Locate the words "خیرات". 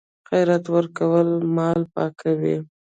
0.27-0.65